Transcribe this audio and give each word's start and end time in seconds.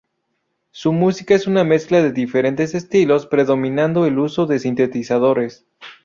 Su 0.71 0.93
música 0.93 1.35
es 1.35 1.45
una 1.45 1.63
mezcla 1.63 2.01
de 2.01 2.11
diferentes 2.11 2.73
estilos, 2.73 3.27
predominando 3.27 4.07
el 4.07 4.17
uso 4.17 4.47
de 4.47 4.57
sintetizadores. 4.57 5.67